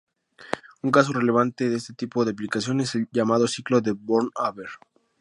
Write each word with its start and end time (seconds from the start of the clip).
Un 0.81 0.89
caso 0.89 1.13
relevante 1.13 1.69
de 1.69 1.75
este 1.75 1.93
tipo 1.93 2.25
de 2.25 2.31
aplicación 2.31 2.81
es 2.81 2.95
el 2.95 3.07
llamado 3.11 3.47
ciclo 3.47 3.81
de 3.81 3.91
Born-Haber. 3.91 4.69